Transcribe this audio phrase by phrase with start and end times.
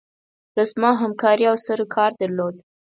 [0.59, 2.55] رسما همکاري او سروکار درلود.